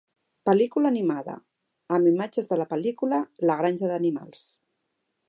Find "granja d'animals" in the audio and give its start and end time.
3.61-4.43